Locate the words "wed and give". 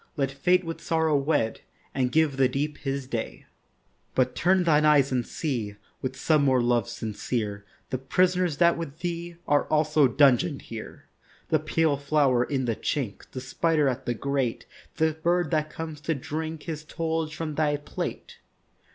1.15-2.37